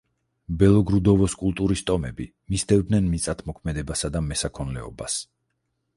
[0.61, 5.19] ბელოგრუდოვოს კულტურის ტომები მისდევდნენ მიწათმოქმედებასა და მესაქონლეობას.